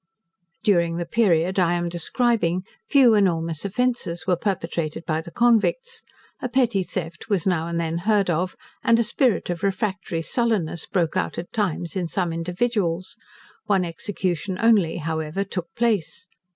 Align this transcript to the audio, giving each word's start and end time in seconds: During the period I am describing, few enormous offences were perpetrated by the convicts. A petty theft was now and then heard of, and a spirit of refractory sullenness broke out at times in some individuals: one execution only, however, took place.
During 0.63 0.97
the 0.97 1.05
period 1.05 1.59
I 1.59 1.73
am 1.73 1.87
describing, 1.87 2.63
few 2.89 3.13
enormous 3.13 3.63
offences 3.65 4.25
were 4.25 4.35
perpetrated 4.35 5.05
by 5.05 5.21
the 5.21 5.29
convicts. 5.29 6.01
A 6.41 6.49
petty 6.49 6.81
theft 6.81 7.29
was 7.29 7.45
now 7.45 7.67
and 7.67 7.79
then 7.79 7.99
heard 7.99 8.27
of, 8.27 8.55
and 8.83 8.99
a 8.99 9.03
spirit 9.03 9.51
of 9.51 9.61
refractory 9.61 10.23
sullenness 10.23 10.87
broke 10.87 11.15
out 11.15 11.37
at 11.37 11.53
times 11.53 11.95
in 11.95 12.07
some 12.07 12.33
individuals: 12.33 13.15
one 13.67 13.85
execution 13.85 14.57
only, 14.59 14.97
however, 14.97 15.43
took 15.43 15.67
place. 15.75 16.25